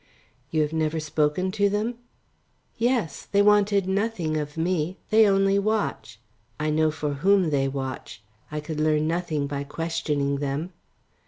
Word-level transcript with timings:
"You 0.49 0.63
have 0.63 0.73
never 0.73 0.99
spoken 0.99 1.51
to 1.51 1.69
them?" 1.69 1.99
"Yes! 2.75 3.27
They 3.31 3.43
wanted 3.43 3.87
nothing 3.87 4.35
of 4.35 4.57
me. 4.57 4.97
They 5.11 5.27
only 5.29 5.59
watch. 5.59 6.19
I 6.59 6.71
know 6.71 6.89
for 6.89 7.13
whom 7.13 7.51
they 7.51 7.67
watch. 7.67 8.23
I 8.51 8.61
could 8.61 8.79
learn 8.79 9.07
nothing 9.07 9.45
by 9.45 9.63
questioning 9.63 10.37
them." 10.37 10.73